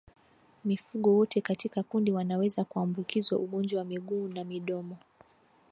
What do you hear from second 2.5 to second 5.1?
kuambukizwa ugonjwa wa miguu na midomo